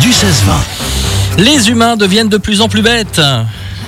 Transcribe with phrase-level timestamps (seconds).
[0.00, 1.38] du 16-20.
[1.38, 3.20] Les humains deviennent de plus en plus bêtes.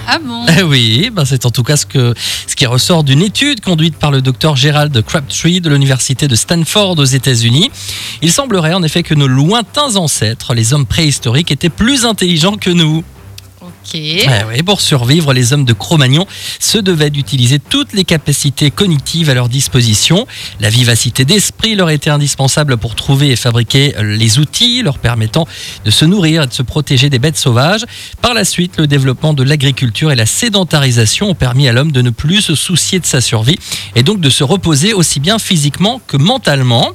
[0.07, 2.15] Ah bon Eh oui, ben c'est en tout cas ce, que,
[2.47, 6.99] ce qui ressort d'une étude conduite par le docteur Gerald Crabtree de l'université de Stanford
[6.99, 7.71] aux États-Unis.
[8.23, 12.71] Il semblerait en effet que nos lointains ancêtres, les hommes préhistoriques, étaient plus intelligents que
[12.71, 13.05] nous.
[13.89, 14.01] Ok.
[14.51, 16.27] Oui, pour survivre, les hommes de Cro-Magnon
[16.61, 20.27] se devaient d'utiliser toutes les capacités cognitives à leur disposition.
[20.61, 25.47] La vivacité d'esprit leur était indispensable pour trouver et fabriquer les outils leur permettant
[25.85, 27.87] de se nourrir et de se protéger des bêtes sauvages.
[28.21, 32.03] Par la suite, le développement de l'agriculture et la sédentarisation ont permis à l'homme de
[32.03, 33.59] ne plus se soucier de sa survie
[33.95, 36.93] et donc de se reposer aussi bien physiquement que mentalement.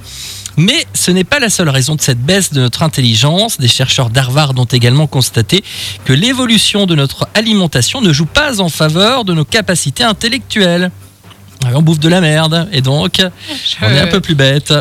[0.57, 3.57] Mais ce n'est pas la seule raison de cette baisse de notre intelligence.
[3.59, 5.63] Des chercheurs d'Harvard ont également constaté
[6.05, 10.91] que l'évolution de notre alimentation ne joue pas en faveur de nos capacités intellectuelles.
[11.73, 13.21] On bouffe de la merde et donc
[13.81, 14.73] on est un peu plus bête.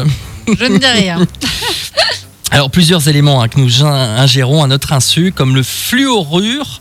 [0.46, 1.26] Je ne dis rien.
[2.50, 6.80] Alors plusieurs éléments hein, que nous in- ingérons à notre insu, comme le fluorure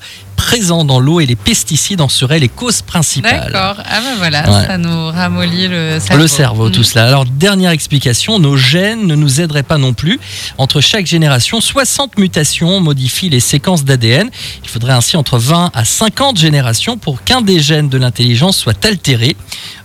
[0.52, 3.50] présent dans l'eau et les pesticides en seraient les causes principales.
[3.54, 3.82] D'accord.
[3.90, 4.68] Ah ben voilà, Ouais.
[4.68, 6.22] ça nous ramollit le cerveau.
[6.24, 6.84] Le cerveau, tout Mm.
[6.84, 7.08] cela.
[7.08, 10.20] Alors, dernière explication, nos gènes ne nous aideraient pas non plus.
[10.58, 14.30] Entre chaque génération, 60 mutations modifient les séquences d'ADN.
[14.66, 18.84] Il faudrait ainsi entre 20 à 50 générations pour qu'un des gènes de l'intelligence soit
[18.86, 19.38] altéré.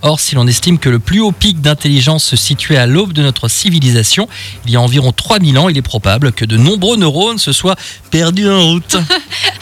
[0.02, 3.22] Or, si l'on estime que le plus haut pic d'intelligence se situait à l'aube de
[3.22, 4.28] notre civilisation,
[4.64, 7.76] il y a environ 3000 ans, il est probable que de nombreux neurones se soient
[8.10, 8.96] perdus en route.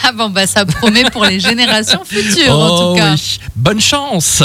[0.06, 3.12] Ah bon, bah ça promet pour les générations futures en Oh tout cas.
[3.14, 3.38] oui.
[3.56, 4.42] Bonne chance